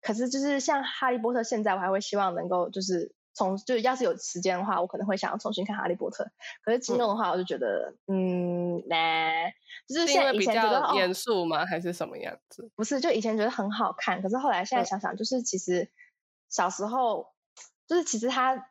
[0.00, 6.30] 可是就是像哈利波特，现在我还会希望能够就是从就是要是有时间的话，我可能会想要重新看哈利波特。
[6.64, 9.50] 可是金庸的话，我就觉得嗯，那、
[9.88, 11.66] 就是是因为比现在以前觉得较哦，严肃吗？
[11.66, 12.70] 还是什么样子？
[12.76, 15.90] 不是，就以前觉得很好看，可是后来现在嗯想想，就是其实
[16.48, 17.28] 小时候
[17.88, 18.68] 就是其实他。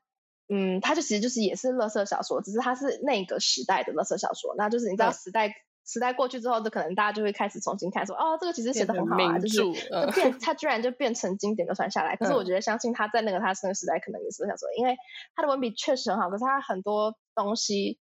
[0.50, 4.54] 嗯，它就其实就是也是乐色小说，只是它是那个时代的乐色小说。
[4.58, 5.56] 那就是你知道嗯时代、
[5.86, 9.72] 时代过去之后，就可能大家就会开始重新看说，哦，这个其实写的很好啊，就是就
[10.14, 12.16] 变 它居然就变成经典流传下来。
[12.16, 14.96] 可是我嗯觉得相信他在那个他那个时代可能也是想说，因为
[15.36, 18.00] 他的文笔确实很好，可是他很多东西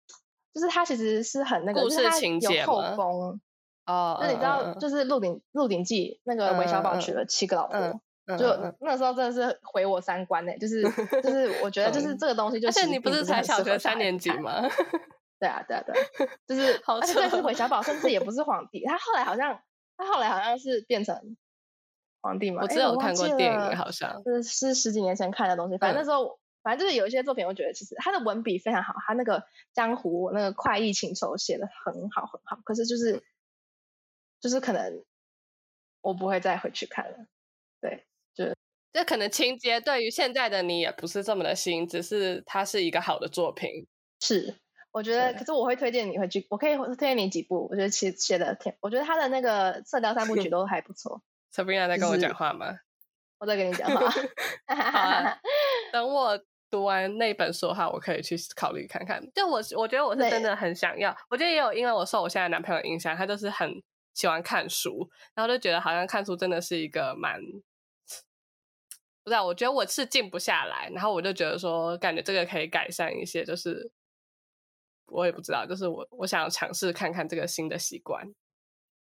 [0.55, 3.41] 就是他其实是很那个，故事就是他有后情节吗宫。
[3.87, 7.79] 哦，那你知道，就是《鹿鼎鹿鼎记》那个韦小宝娶了七个老婆，
[8.27, 10.83] 嗯就那时候真的是毁我三观呢、就是
[11.23, 13.97] 就是我觉得就是嗯这个东西就而且其实并你不是才小学三？
[13.97, 14.63] 年级吗？
[15.39, 16.07] 对啊，对啊，对啊，
[16.47, 19.63] 就是好而且这是扯韦小宝，甚至也不是皇帝，他后来好像
[19.97, 21.37] 他后来好像是变成
[22.21, 22.63] 皇帝嘛？
[22.63, 24.23] 我只有看过电影，好像。
[24.25, 26.39] 是是十几年前看的东西，反正那嗯时候。
[26.63, 32.59] 反正就是有一些作品，我觉得其实他的文笔非常好，他那个江湖那个快意情仇写的很好很好。
[32.65, 33.23] 可是就是
[34.41, 35.05] 就是可能
[36.01, 37.19] 我不会再回去看了。
[37.81, 38.53] 对，就
[38.93, 43.87] 这可能情节对于现在的你也不是这么的新，只是它是一个好的作品。
[44.21, 44.57] 是，
[44.97, 51.21] 我觉得，可是我会推荐你回去，我可以推荐你几部，我觉得其实写的挺，我觉得他的那个《射雕三部曲》都还不错。
[51.53, 52.79] Sabrina 在跟我就是讲话吗？
[53.37, 54.11] 我在跟你讲话。
[54.75, 55.39] 啊
[55.93, 59.23] 等我读完那本书的话，我可以去考虑看看。
[59.35, 61.15] 就我，我觉得我是真的很想要。
[61.29, 63.71] 我觉得也有，因为我受我现在男朋友影响，他就是很
[64.15, 67.39] 喜欢看书，然后就觉得好像看书真的是一个蛮，
[69.23, 73.91] 不知道，我觉得我是静不下来，然后我就觉得说，感觉这个可以改善一些，就是
[75.07, 78.23] 我也不知道，就是我我想尝试看看这个新的习惯。
[78.23, 78.29] 啊，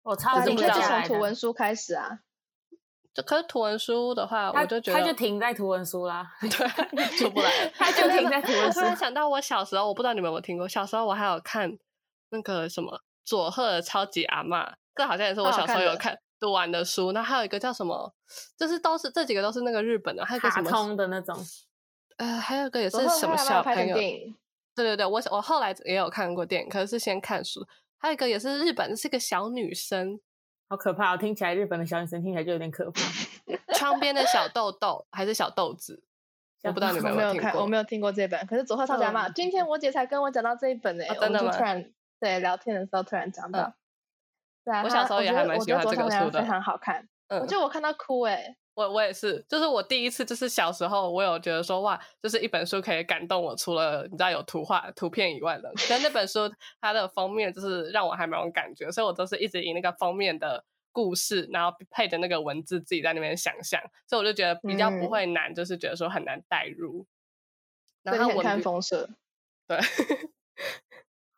[0.05, 1.03] 我超级你可以从。
[1.05, 2.21] 图文书开始啊。
[3.17, 7.51] 就可是图文书的话，我就觉得他就停在图文书啦， 对出不来。
[7.75, 8.85] 他就停在图文我书突。
[8.85, 11.79] 然想到，我小时候，我不知道你们有没有听过，小时候我还有看
[12.29, 17.13] 那个什么佐贺的超级阿嬷，这好像也是我小时候有看读完的书。
[17.13, 18.15] 那还有一个叫什么，
[18.59, 21.35] 就是都是这几个都是那个日本的，还有个什么通的那种，
[22.19, 24.37] 呃，还有个也是什么小朋友，电影，
[24.77, 27.67] 对对对，我我后来也有看过电影，可是是先看书。
[27.99, 30.21] 还有一个也是日本，是个小女生，
[30.69, 31.17] 好可怕、哦！
[31.17, 33.01] 听起来日本的小女生听起来就有点可怕。
[33.75, 36.05] 窗边的小豆豆还是小豆子，
[36.63, 37.57] 我不知道你我们有没有看。
[37.57, 38.47] 我没有听过这本。
[38.47, 43.61] 可是佐贺超级阿嬷，嗯今天我姐才跟我讲到这一本呢、哦真的突然对聊天的时候突然讲到。
[43.63, 43.75] 嗯
[44.67, 47.09] 对啊，我小时候也还蛮喜欢这个书的非常好看。
[47.29, 56.41] 嗯我觉得我看到哭哎、我我也是，就是我第一次，就是小时候，我有觉得说哇，就是一本书可以感动我，除了你知道有图画图片以外的，但那本书
[56.79, 60.63] 它的封面就是让我还蛮有感觉，所以我都是一直以那个封面的
[60.93, 67.07] 故事，然后配着那个文字自己在那边想象，所以我就觉得比较不嗯会难，就是觉得说很难代入。
[68.03, 69.09] 然后我看风社。
[69.67, 69.81] 对，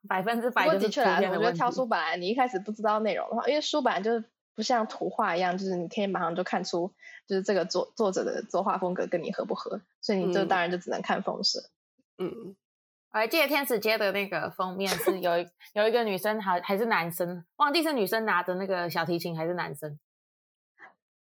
[0.07, 1.53] 百分之不过百就是图的确啦，我觉得。
[1.53, 4.23] 挑书本来你一开始不知道内容的话，因为书本来就是
[4.59, 6.93] 不像图画一样，就是你可以马上就看出，
[7.29, 11.71] 就是这个作作者的作画风格跟你合不合，所以你就嗯当然就只能看风色。
[12.19, 12.57] 嗯，
[13.13, 19.97] 我还记得天使街的那个封面是有一有一个女生还还是男生，忘记是女生拿着那个小提琴还是男生。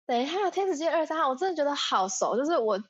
[0.08, 2.82] 等一下，《天使街二三号》我真的觉得好熟，就是我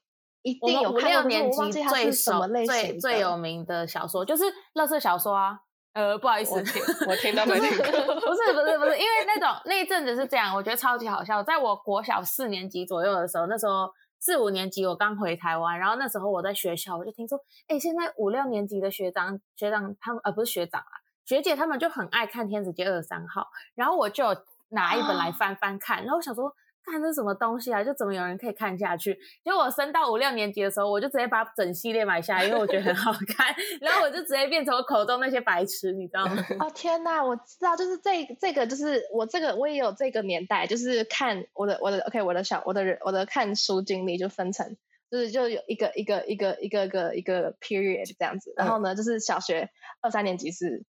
[0.44, 5.60] 一定有看过，可是六年我忘记它级最熟是什么类型最最有名的小说就是乐色小说啊。
[5.98, 7.86] 呃，不好意思，我听 我听都没听过。
[7.88, 11.42] 不是不是不是，因为那种 那一阵子是这样，我觉得超级好笑。
[11.42, 20.94] 在我国小四年级左右的时候，那时候四五年级我刚回台湾，然后那时候我在学校，我就听说，哎，现在五六年级的学长学长他们呃不是学长啊，
[21.26, 23.42] 学姐他们就很爱看《天使街二十三号》，
[23.74, 24.26] 然后我就
[24.70, 26.54] 拿一本来翻翻看，然后我想说。
[26.90, 27.84] 看这什么东西啊？
[27.84, 29.14] 就怎么有人可以看下去？
[29.44, 33.54] 结果我升到五六年级的时候，我就直接把整系列买下来，因为我觉得很好看。
[33.82, 36.44] 然后我就直接变成我口中那些白痴，你知道吗？
[36.60, 44.78] 哦天呐，我知道，就是这这个，就是我这个我也有这个年代，就是看我的我的 OK，我的小我的人我的看书经历就分成，
[45.12, 48.54] 就是就有一个一个一个一个一个一个 period 这样子。
[48.56, 49.70] 然后呢，就是小学
[50.02, 50.86] 二三年级是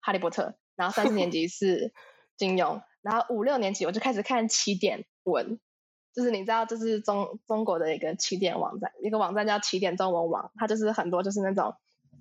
[0.00, 1.92] 哈利波特，然后三四年级是
[2.36, 5.58] 金庸，然后五六年级我就开始看起点文。
[6.14, 11.74] 就是你知道，这是中中国的一个起点网站，一个网站叫起点中文网，它就是很多就是那种，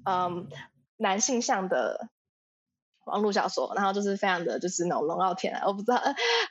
[0.05, 0.47] 嗯，
[0.95, 2.07] 男性向的
[3.05, 5.97] 网络小说，然后就是非常的就是那种龙傲天啊，我不知道，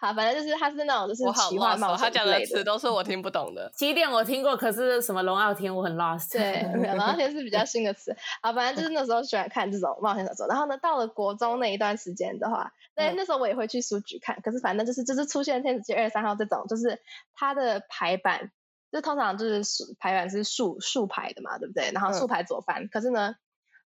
[0.01, 3.71] 好，反正就是他是那种就是我好奇幻冒哦他讲的词都是我听不懂的。
[3.75, 6.33] 起点我听过，可是什么龙傲天我很 lost。
[6.33, 17.01] 对，龙傲天是比较新的词，好，反正就是那时候喜欢看这种冒险小说，然后呢，到了国中那一段时间的话，对，嗯那时候我也会去书局看，可是反正就是就是出现《天使街二十三号》这种，就是
[17.35, 18.51] 它的排版，
[18.91, 21.91] 就通常就是竖排版是竖竖排的嘛，对不对？
[21.93, 23.35] 然后竖嗯排左翻，可是呢，《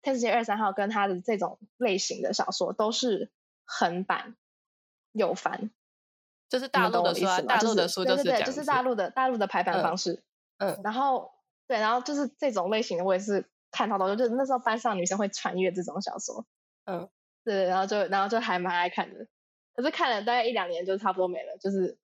[0.03, 3.31] 天使街二十三号》跟他的这种类型的小说都是
[3.65, 4.37] 横版
[5.13, 5.71] 右翻，
[6.49, 7.41] 就是大陆的书啊？
[7.43, 8.43] 大陆的书就是对。
[8.43, 10.23] 就是大陆的大陆的排版嗯方式。
[10.59, 11.31] 嗯，然后
[11.67, 16.45] 对，然后就是这种类型的，我也是看到的，就是那时候班上女生会穿越这种小说，
[16.85, 17.09] 嗯，
[17.45, 19.27] 对，然后就然后就还蛮爱看的，
[19.75, 21.97] 可是看了大概一两年就差不多没了，就是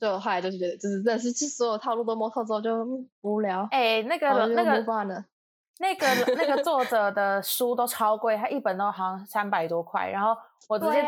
[0.00, 5.24] 就后来就是觉得就是真的是，就所有套路都摸透之后就嗯无聊，哎、那个那个。
[5.80, 10.36] 那个那个 作者的书都超贵，他一本都好像三百多块，然后
[10.68, 11.02] 我直接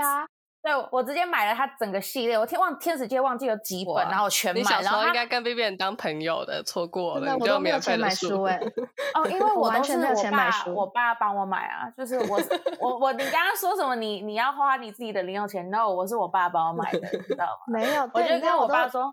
[0.62, 4.60] 对我直接买了他整个系列，我天忘天使街忘记有几本，然后我全买。
[4.60, 8.60] 你小时然后他候应该跟 B B 当朋友的，错过了，你就没有钱免费的买书哎、
[9.14, 12.40] 哦，因为 我都是我完全没有钱买书我爸帮我买啊，就是我
[12.78, 17.58] 我我你刚刚说什么你你要花你自己的零用钱？No，我是我爸帮我买的，你知道吗？
[17.66, 19.12] 没有，我就跟我爸说，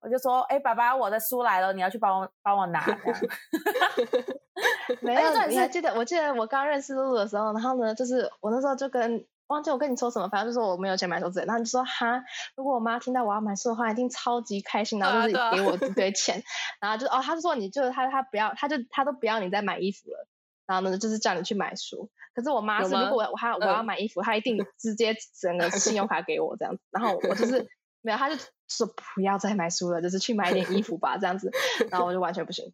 [0.00, 2.84] 我就说，哎、爸爸，我的书来了，你要去帮我帮我拿。
[5.00, 5.94] 没有，你还记得？
[5.94, 12.22] 我记得我刚认识露露的时候，然后呢，就是我那时候就跟忘记我跟你说什么，反正就说我没有钱买书之类，然后你就说哈，
[12.56, 16.42] 如果我妈听到我要买书的话，一定超级开心，然后就是给我一堆钱，
[16.80, 20.26] 然后就哦，他就说你就他他不要，他就他都不要你再买衣服了，
[20.66, 22.10] 然后呢就是叫你去买书。
[22.34, 27.66] 可是我妈是，如果我还我要嗯买衣服，她一定直接整个信用卡给我这样子，然后我就是
[28.02, 28.36] 没有，他就
[28.68, 31.50] 说不要再买书了，就是去买点衣服吧这样子，
[31.90, 32.64] 然后我就完全不行。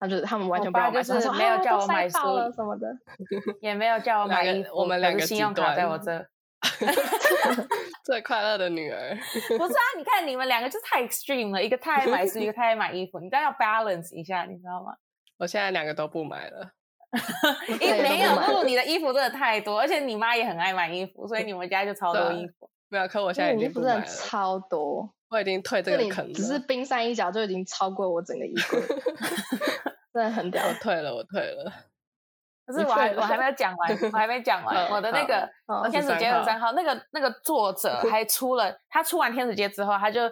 [0.00, 2.88] 他就他们完全不让我买书，没有叫我买书了什么的。
[3.60, 6.26] 也没有叫我 买衣服，我们两个信用卡在我这。
[8.04, 9.16] 最快乐的女儿。
[9.56, 14.94] 不是啊，你看你们两个就太 extreme 了，一个太爱买书，一个太爱买衣服，你这样要 balance 一下，你知道吗？
[15.38, 16.70] 我现在两个都不买了，
[17.80, 22.70] 因为没有，都不买露露你的衣服真的太多，而且你妈也很爱买衣服，所以你们家就超多衣服。
[22.88, 26.32] 没有，可我现在已因为你衣服真的经不买了，超多，我已经退这个坑了。
[26.34, 28.80] 只是冰山一角就已经超过我整个衣柜，
[30.12, 30.72] 真的很屌我。
[30.74, 31.72] 退了，我退了。
[32.66, 40.22] 可是我还你退了我还没有讲完，我还没讲完嗯我的那个好《天使街23二三号》那个那个作者 还出了，他出完《天使街》之后，他就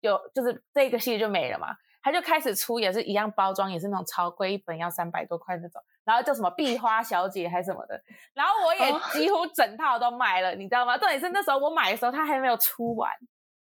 [0.00, 1.68] 有就是这个系列就没了嘛，
[2.08, 10.96] 他就开始出也是一样包装，也是那种超贵，一本要三百多块那种，然后叫什么壁花小姐还是什么的，然后我也哦几乎整套都买了，你知道吗？
[10.96, 13.12] 重点是那时候我买的时候他还没有出完，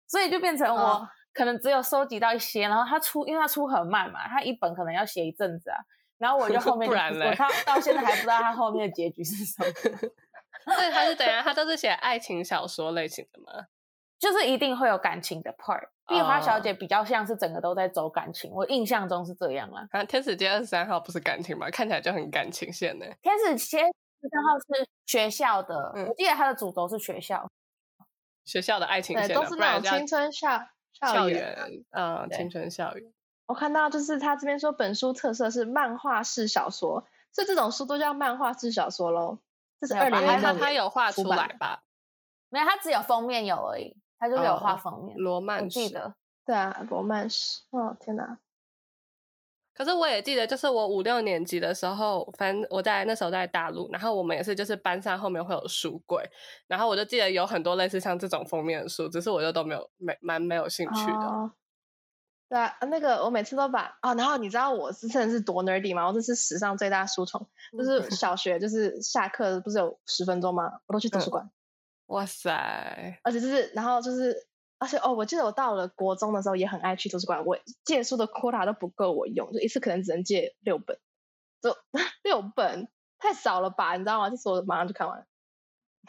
[0.06, 5.78] 所以就变成我哦可能只有收集到一些，然后他出，因为他出很慢嘛，他一本可能要写一阵子啊。
[6.17, 9.69] 然后我就后 面就不然嘞我到到现在还不知道他后面的结局是什么，
[10.76, 11.41] 所以他是等下？
[11.41, 13.67] 他都是写爱情小说类型的吗？
[14.17, 15.89] 就是一定会有感情的 part。
[16.08, 19.88] 壁花小哦姐比较像是整个都在走感情，我印象中是这样啦。
[19.91, 21.70] 啊，天使街二十三号不是感情吗？
[21.70, 23.06] 看起来就很感情线呢。
[23.22, 27.48] 天使街二十三号是学校的，嗯我记得它的主轴是学校。
[28.46, 30.60] 学校的爱情对，线的，都是那种青春校
[30.94, 31.58] 校校园
[31.91, 33.12] 嗯，青春校园。
[33.48, 39.39] 我看到就是他这边说本书特色是漫画式小说，所以这种书都叫漫画式小说喽。
[39.80, 41.84] 这是二零零六他有画出来吧？
[42.50, 45.18] 没有，它只有封面有而已，它就是有画哦封面。
[45.18, 45.70] 罗我曼史。
[45.70, 46.14] 记得，
[46.46, 47.62] 对啊，罗曼史。
[47.72, 48.38] 哦天哪！
[49.74, 56.24] 可是我也记得，就是我五六年级的时候，反正我在那时候在大陆，然后我们也是就是班上后面会有书柜，
[56.68, 61.14] 然后我就记得有很多类似像这种封面的书，只是我就都没有没蛮没有兴趣的。
[61.14, 61.52] 哦
[62.48, 66.06] 对啊，那个我每次都把哦，然后你知道我是真的是多 nerdy 吗？
[66.08, 70.72] 我这是史上最大书虫，嗯就是小学就是下课不是有十分钟吗？
[70.86, 71.50] 我都去图书嗯馆，
[72.08, 74.48] 哇塞，而且就是然后就是。
[74.78, 81.00] 而且哦，我记得我到了国中的时候也很爱去图书馆，我借书的 quota 都不够我用，就一次可能只能借六本，
[81.62, 81.74] 就
[82.24, 84.30] 六本太少了吧，你知道吗？
[84.30, 85.26] 就是我马上就看完了。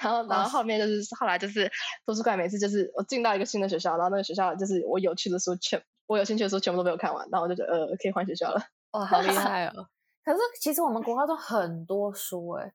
[0.03, 1.71] 然后，然后后面就是后来就是
[2.05, 8.61] 图书馆，每次就是我进到一个新的学校，然后那个学校就是我有趣的书全我有兴趣的书全部都没有看完，然后我就觉得呃可以换学校了。
[8.91, 9.87] 哇，好厉害哦！
[10.25, 12.73] 可是其实我们国高中很多书哎、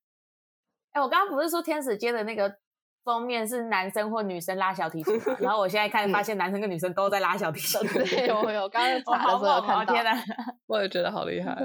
[0.93, 2.57] 哎、我刚刚不是说天使街的那个
[3.03, 5.19] 封面是男生或女生拉小提琴？
[5.39, 9.61] 然后我现在看发现男生跟女生都在拉小提琴，对，我有刚刚 查的时候！
[9.61, 10.23] 看到，天哪，
[10.67, 11.55] 我也觉得好厉害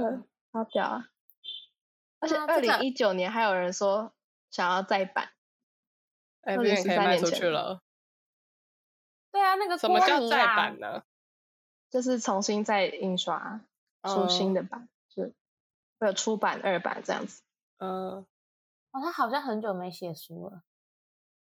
[0.53, 1.09] 好屌啊！
[2.21, 4.13] 而且二零一九年还有人说
[4.51, 5.29] 想要再版，
[6.43, 7.83] 哎，不可以卖出年去了？
[9.31, 11.03] 对啊，那个什么叫再版呢？
[11.91, 13.61] 就是重新再印刷
[14.03, 15.35] 出新哦的版，是
[15.99, 17.43] 会有出版二版这样子。
[17.79, 18.27] 嗯，
[18.93, 20.63] 哦，他好像很久没写书了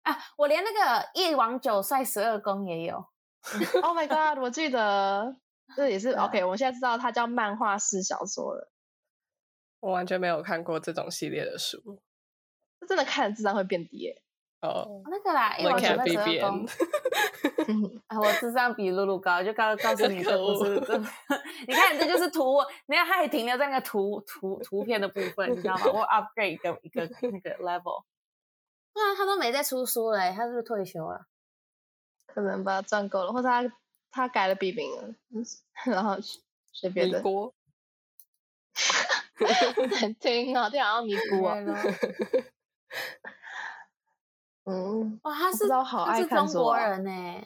[0.04, 0.18] 啊！
[0.38, 2.96] 我连那个一王九帅十二宫也有，
[3.84, 4.42] Oh my god！
[4.42, 5.36] 我记得
[5.76, 8.72] 这也是 OK，我现在知道它叫漫画式小说了。
[9.80, 12.00] 我完全没有看过这种系列的书。
[12.80, 14.22] 这真的看了智商会变低耶、
[14.62, 16.66] 哦那个啦，一王九帅十二宫。
[18.08, 21.10] 啊，我智商比露露高，就告告诉你，这不是真的，
[21.68, 22.58] 你看这就是图，
[22.88, 25.86] 你看，它还停留在那个图图图片的部分，你知道吗？
[25.94, 28.04] 我 upgrade 一个一个那个 level。
[28.94, 31.26] 对啊，他都没在出书了欸，他是不是退休了？
[32.28, 33.72] 可能吧，赚够了，或者他
[34.12, 35.44] 他改了笔名了，嗯
[35.92, 36.18] 然后
[36.74, 37.22] 随便的。
[40.02, 41.58] 难 听啊，听好像尼姑啊
[44.66, 47.44] 嗯，哇，他是他是爱看中国人呢，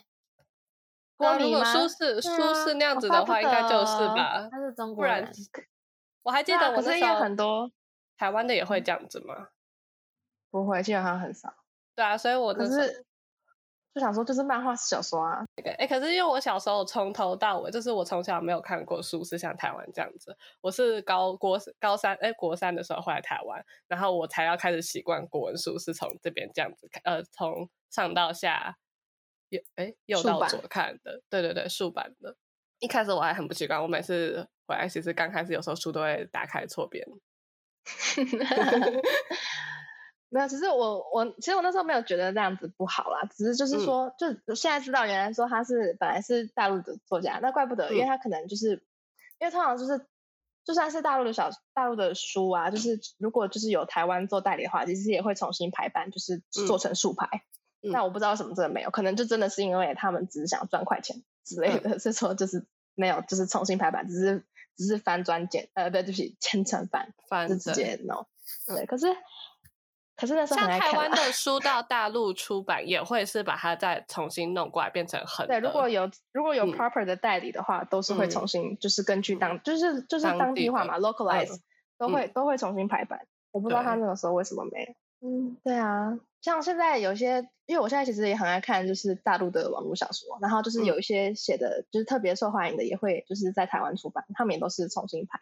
[1.18, 4.50] 如果书是对书啊是那样子的话，应该就是得吧？
[4.52, 5.34] 他是中不然国人。
[6.24, 7.72] 我还记得我那时候很多
[8.18, 9.48] 台湾的也会这样子吗？
[10.56, 11.54] 不会，基本上很少。
[11.96, 13.06] 对啊，所以我可是
[13.94, 15.44] 就想说，就是漫画小说啊。
[15.78, 20.34] 哎，可是因为我小时候从头到尾，就是我从小没有看过书，是像台湾这样子。
[20.62, 28.78] 我是高国高三，哎，国三的时候回来台湾，然后我才要开始习惯国文书是从这边这样子看，呃，从上到下，
[29.50, 31.22] 右哎右到左看的。
[31.30, 32.38] 对对对，竖版的。
[32.80, 37.06] 一开始我还很不习惯，我每次回来其实刚开始有时候书都会打开错边。
[40.36, 48.84] 没有，其实我我其实我那时候没有觉得这样子不好啦，只是就是说，就现在知道原来说他是本来是大陆的作家，那怪不得，因为他可能就是
[49.40, 50.06] 因为通常就是
[50.66, 57.30] 就算是大陆的小大陆的书啊，就是如果就是有台湾做代理的话，其实也会重新排版，就是做成竖排。
[57.80, 64.44] 那我不知道为什么真的没有，可能就真的是因为他们只是想赚快钱之类的，所以说就是没有，就是重新排版，只是
[64.76, 68.26] 只是翻专简呃，对不起， 千层版翻就直接 no，
[68.68, 69.08] 对，可是。
[70.18, 75.60] 可是那时候像台湾的书到大陆出版，也会是把它再重新弄过来，变成很对。
[75.60, 81.60] 如果有如果有 proper 的代理的话，都是会重新就是根据当就是就是当地化嘛，localize
[81.98, 83.28] 都会都会重新排版。
[83.52, 84.96] 我不知道他那个时候为什么没。
[85.20, 95.42] 嗯，对啊，像现在有些，因为我现在其实也很爱看就是大陆的网络小说，然后就是有一些写的就是特别受欢迎的，也会就是在台湾出版，他们也都是重新排，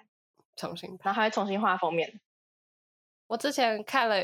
[0.56, 2.20] 重新，然后还会重新画封面。
[3.28, 4.16] 我之前看了。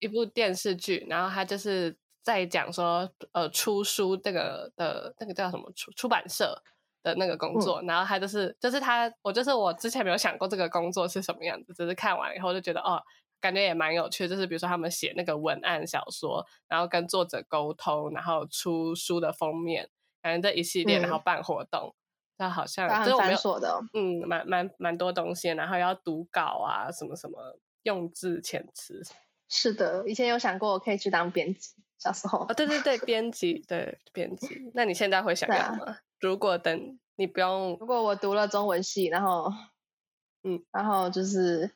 [0.00, 6.62] 一部电视剧，然后他就是在讲说，呃，出书这个的那个叫什么出出版社
[7.02, 13.02] 的那个工作，然后他就是就是他，我就是我之前没有想过这个工作是什么样子，只是看完以后就觉得哦，
[13.40, 19.88] 感觉也蛮有趣，就是比如说他们写那个文案小说，然后跟作者沟通，然后出书的封面，
[20.22, 21.94] 反正这一系列，然后办活动，
[22.36, 29.02] 那好像很繁琐的，嗯，蛮蛮蛮多东西，然后要读稿啊，什么什么用字遣词。
[29.48, 32.46] 是的，以前有想过我可以去当编辑，小时候。
[32.48, 34.70] 哦，对对对，编辑，对编辑。
[34.74, 35.98] 那你现在会想要吗？
[36.20, 39.52] 如果等你不用，如果我读了中文系，然后，
[40.44, 41.70] 嗯，然后就是，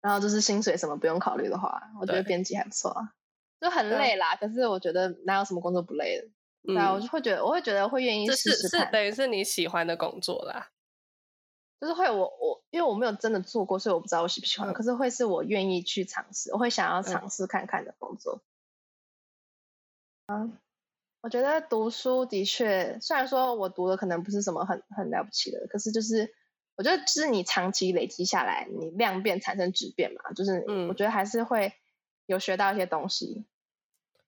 [0.00, 3.12] 然后就是薪水什么不用考虑的话，我觉得编辑还不错啊，
[3.60, 4.36] 就很累啦。
[4.36, 6.28] 可是我觉得哪有什么工作不累的？
[6.74, 8.86] 对啊，我就会觉得，我会觉得会愿意试试看。
[8.86, 10.68] 是等于是你喜欢的工作啦。
[11.78, 14.72] 就是会我我因为我没有真的做过，所以我不知道我喜不喜欢。
[14.72, 18.40] 可是会是我愿意去尝试，我会想要尝试看看的工作。
[20.26, 20.56] 嗯，
[21.20, 26.34] 我觉得读书的确，虽然说我读的可能不是什么很很了不起的，可是就是
[26.76, 31.74] 我觉得，就是你长期累积下来，你量变产生质变嘛，就是我觉得还是会
[32.24, 33.44] 有学到一些东西。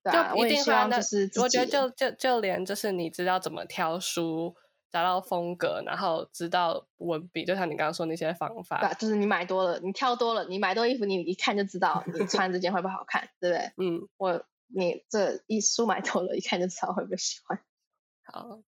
[0.02, 4.54] 对啊，我也希望就是我觉得就就就连就是你知道怎么挑书。
[4.90, 13.72] 找到风格，然后知道文笔，就像你刚刚说那些方法，对，就是你买多了，你挑多了，你买多衣服，你一看就知道你穿这件会不会好看，对不对？
[13.76, 17.60] 嗯，我你这一书买多了，一看就知道会不会喜欢。
[18.24, 18.60] 好，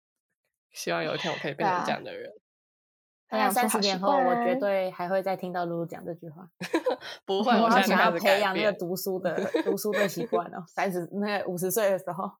[0.70, 2.30] 希望有一天我可以变成这样的人。
[3.32, 6.50] 那三十年后，我绝对还会再听到露露讲这句话。
[7.24, 10.64] 不会，我想要培养那个读书的读书的习惯哦。
[10.66, 12.30] 三十那五十岁的时候，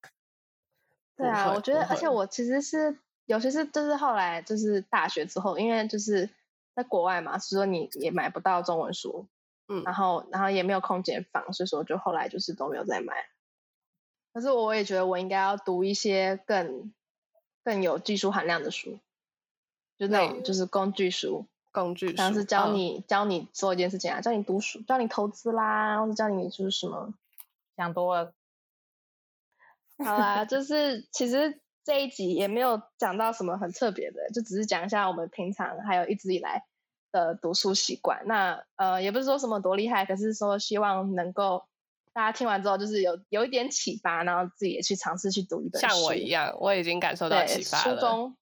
[1.17, 2.99] 对啊，我觉得，而且我其实是。
[3.31, 6.29] 尤其是就是后来就是大学之后，因为就是
[6.75, 9.29] 在国外嘛，所以说你也买不到中文书，
[9.69, 13.15] 嗯，然后然后也没有空间放，所以说就后来就是都没有再买。
[14.33, 16.93] 可是我也觉得我应该要读一些更
[17.63, 18.99] 更有技术含量的书，
[19.97, 27.15] 就那种就是工具书，工具，像是教你教你做一件事情啊，教你读书，教你投资啦，或者教你就是什么，
[27.77, 28.35] 想多了。
[29.99, 31.61] 好啦，就是其实。
[31.85, 36.65] 这一集也没有讲到什么很特别的，就只是讲一下我们平常还有一直以来
[37.11, 38.23] 的读书习惯。
[38.27, 41.65] 那呃，也不是说什么多厉害，可是说希望能够
[42.13, 45.81] 大家听完之后，就是有有一点启发，然后自己也去尝试去读一本。
[45.81, 47.95] 像我一样，我已经感受到启发了。
[47.95, 48.37] 书中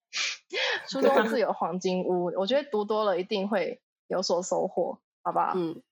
[0.88, 5.52] 书中自有黄金屋，我觉得读多了一定会有所收获，好不好？
[5.54, 5.82] 嗯，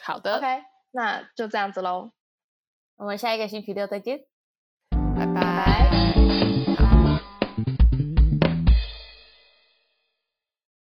[0.00, 0.36] 好的。
[0.36, 0.46] OK，
[0.90, 2.10] 那就这样子喽，
[2.96, 4.24] 我们下一个星期六再见，
[5.14, 5.99] 拜拜。